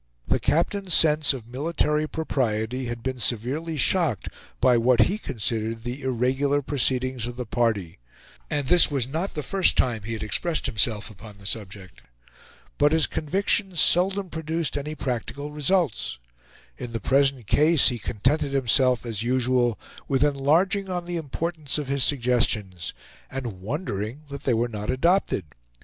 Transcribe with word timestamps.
The 0.25 0.39
captain's 0.39 0.95
sense 0.95 1.31
of 1.31 1.45
military 1.47 2.07
propriety 2.07 2.85
had 2.85 3.03
been 3.03 3.19
severely 3.19 3.77
shocked 3.77 4.29
by 4.59 4.75
what 4.75 5.01
he 5.01 5.19
considered 5.19 5.83
the 5.83 6.01
irregular 6.01 6.63
proceedings 6.63 7.27
of 7.27 7.35
the 7.37 7.45
party; 7.45 7.99
and 8.49 8.65
this 8.65 8.89
was 8.89 9.07
not 9.07 9.35
the 9.35 9.43
first 9.43 9.77
time 9.77 10.01
he 10.01 10.13
had 10.13 10.23
expressed 10.23 10.65
himself 10.65 11.11
upon 11.11 11.37
the 11.37 11.45
subject. 11.45 12.01
But 12.79 12.93
his 12.93 13.05
convictions 13.05 13.79
seldom 13.79 14.31
produced 14.31 14.75
any 14.75 14.95
practical 14.95 15.51
results. 15.51 16.17
In 16.79 16.93
the 16.93 16.99
present 16.99 17.45
case, 17.45 17.89
he 17.89 17.99
contented 17.99 18.53
himself, 18.53 19.05
as 19.05 19.21
usual, 19.21 19.77
with 20.07 20.23
enlarging 20.23 20.89
on 20.89 21.05
the 21.05 21.17
importance 21.17 21.77
of 21.77 21.89
his 21.89 22.03
suggestions, 22.03 22.95
and 23.29 23.61
wondering 23.61 24.23
that 24.29 24.45
they 24.45 24.53
were 24.55 24.67
not 24.67 24.89
adopted. 24.89 25.45